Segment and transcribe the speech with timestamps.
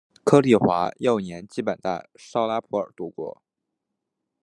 [0.23, 3.43] 柯棣华幼年基本在绍拉普尔度过。